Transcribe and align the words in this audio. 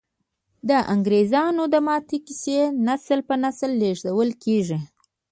د 0.69 0.71
انګریزامو 0.93 1.63
د 1.73 1.75
ماتې 1.87 2.17
کیسې 2.25 2.59
نسل 2.87 3.19
په 3.27 3.35
نسل 3.43 3.71
لیږدول 3.81 4.29
کیږي. 4.43 4.79